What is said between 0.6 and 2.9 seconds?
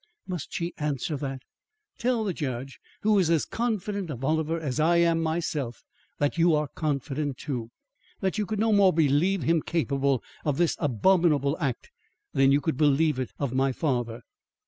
answer that? "Tell the judge